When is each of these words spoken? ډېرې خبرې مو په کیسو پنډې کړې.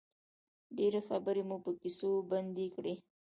ډېرې 0.77 1.01
خبرې 1.07 1.43
مو 1.49 1.57
په 1.63 1.71
کیسو 1.81 2.09
پنډې 2.29 2.67
کړې. 2.75 2.93